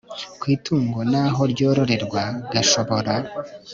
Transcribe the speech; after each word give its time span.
ku 0.39 0.45
itungo 0.55 0.99
n 1.11 1.13
aho 1.23 1.41
ryororerwa 1.51 2.23
gashobora 2.53 3.13